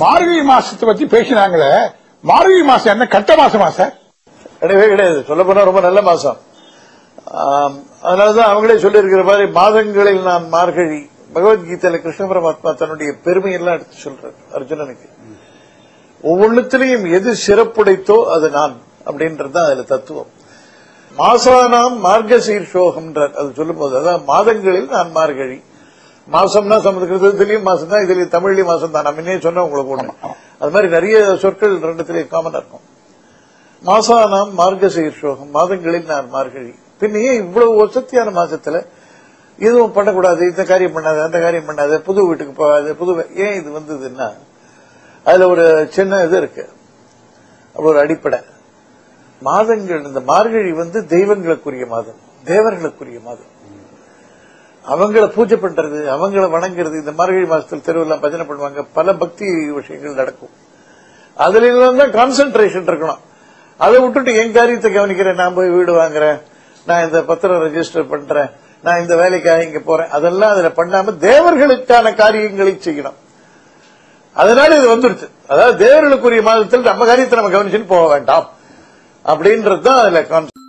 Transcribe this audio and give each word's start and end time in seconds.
மார்கழி 0.00 0.42
மாசத்தை 0.50 0.84
பத்தி 0.88 1.04
பேசினாங்களே 1.14 1.72
மார்கழி 2.24 2.62
மாசம் 2.70 2.92
என்ன 2.94 3.06
கட்ட 3.14 3.30
மாசமா 3.40 3.68
சார்? 3.78 3.92
கிடையவே 4.60 4.86
கிடையாது. 4.92 5.18
சொல்ல 5.28 5.42
போனா 5.44 5.62
ரொம்ப 5.68 5.80
நல்ல 5.86 6.00
மாசம். 6.08 6.38
அதனாலதான் 8.08 8.50
அவங்களே 8.52 8.76
சொல்லியிருக்கிற 8.84 9.22
மாதிரி 9.30 9.46
மாதங்களில் 9.60 10.22
நான் 10.28 10.44
மார்கழி 10.54 11.00
பகவத்கீதையில 11.34 11.98
கிருஷ்ண 12.04 12.24
பரமாத்மா 12.30 12.70
தன்னுடைய 12.80 13.10
பெருமையெல்லாம் 13.26 13.76
எடுத்து 13.78 13.96
சொல்றார் 14.04 14.36
அர்ஜுனனுக்கு. 14.56 15.08
ஒவ்வொன்றுத்திலையும் 16.24 17.06
எது 17.18 17.30
சிறப்புடைத்தோ 17.46 18.18
அது 18.34 18.50
நான் 18.58 18.74
அப்படின்றது 19.06 19.54
தான் 19.56 19.68
அதுல 19.68 19.84
தத்துவம். 19.94 20.30
மாசானாம் 21.20 21.96
மார்கசீர்ஷோகம்ன்றார் 22.06 23.34
அது 23.40 23.48
சொல்லும்போது 23.60 23.94
அதான் 24.00 24.24
மாதங்களில் 24.32 24.92
நான் 24.96 25.10
மார்கழி. 25.18 25.58
மாசம்னா 26.28 26.76
சமஸ்கிருதத்திலயும் 26.86 27.66
மாசம் 27.68 27.90
தான் 27.92 28.04
இதுலயும் 28.04 28.32
தமிழ்லயும் 28.34 28.70
மாசம் 28.72 28.94
தான் 28.94 29.06
நம்ம 29.06 29.20
இன்னும் 29.22 29.44
சொன்ன 29.46 29.64
உங்களுக்கு 29.66 29.94
ஒண்ணு. 29.94 30.12
அது 30.60 30.70
மாதிரி 30.74 30.88
நிறைய 30.96 31.36
சொற்கள் 31.44 31.74
ரெண்டுத்திலையும் 31.88 32.32
காமனா 32.34 32.58
இருக்கும். 32.60 32.84
மாசானாம் 33.88 34.52
மார்கசீர்ஷோகம் 34.60 35.50
மாதங்களில் 35.56 36.10
நான் 36.12 36.28
மார்கழி. 36.34 36.72
பின் 37.00 37.16
ஏன் 37.28 37.40
இவ்வளவு 37.44 37.72
வசத்தியான 37.82 38.30
மாசத்துல 38.40 38.76
எதுவும் 39.58 39.94
பண்ணக்கூடாது? 39.96 40.42
இந்த 40.50 40.62
காரியம் 40.64 40.94
பண்ணாது 40.96 41.20
அந்த 41.26 41.38
காரியம் 41.44 41.68
பண்ணாது 41.70 41.98
புது 42.08 42.26
வீட்டுக்கு 42.28 42.54
போகாது 42.62 42.94
புது 43.00 43.12
ஏன் 43.44 43.56
இது 43.60 43.68
வந்ததுன்னா 43.78 44.28
அதுல 45.26 45.48
ஒரு 45.48 45.64
சின்ன 45.96 46.22
இது 46.26 46.36
இருக்கு. 46.36 46.64
அப்படி 47.74 47.90
ஒரு 47.92 48.00
அடிப்படை. 48.04 48.40
மாதங்கள் 49.42 50.06
இந்த 50.08 50.20
மார்கழி 50.30 50.72
வந்து 50.72 50.98
தெய்வங்களுக்குரிய 51.14 51.86
மாதம் 51.94 52.20
தேவர்களுக்குரிய 52.44 53.20
மாதம். 53.28 53.50
அவங்கள 54.88 55.26
பூஜை 55.26 55.56
பண்றது 55.56 55.98
அவங்கள 56.14 56.44
வணங்குறது 56.54 56.94
இந்த 56.94 57.12
மார்கழி 57.12 57.46
மாசத்துல 57.46 57.84
தெருவெல்லாம் 57.88 58.20
பஜனை 58.20 58.46
பண்ணுவாங்க. 58.46 58.86
பல 58.92 59.14
பக்தி 59.14 59.46
விஷயங்கள் 59.72 60.14
நடக்கும். 60.14 60.50
அதுல 61.34 61.92
தான் 62.00 62.14
கான்சென்ட்ரேஷன் 62.18 62.88
இருக்கணும். 62.90 63.20
அதை 63.76 64.00
விட்டுட்டு 64.00 64.34
என் 64.34 64.52
காரியத்தை 64.52 64.90
கவனிக்கிறேன். 64.92 65.34
நான் 65.34 65.54
போய் 65.54 65.68
வீடு 65.68 65.92
வாங்குறேன். 65.94 66.40
நான் 66.86 67.04
இந்த 67.04 67.22
பத்திரம் 67.22 67.62
ரெஜிஸ்டர் 67.66 68.08
பண்றேன். 68.08 68.50
நான் 68.82 69.00
இந்த 69.00 69.16
வேலைக்காக 69.16 69.62
இங்க 69.62 69.78
போறேன். 69.78 70.08
அதெல்லாம் 70.08 70.50
அதுல 70.50 70.68
பண்ணாம 70.68 71.14
தேவர்களுக்கான 71.28 72.14
காரியங்களை 72.14 72.78
செய்யணும். 72.84 73.18
அதனால 74.32 74.76
இது 74.76 74.96
வந்துருச்சு. 74.96 75.28
அதாவது 75.48 75.86
தேவர்களுக்குரிய 75.86 76.42
மாதத்தில் 76.42 76.80
நம்ம 76.80 77.06
காரியத்தை 77.06 77.38
நம்ம 77.40 77.54
கவனிச்சுன்னு 77.56 77.86
போக 77.86 78.08
வேண்டாம். 78.08 78.50
அப்படின்றது 79.24 79.80
தான் 79.80 79.98
அதுல 79.98 80.22
கான்செப்ட் 80.22 80.61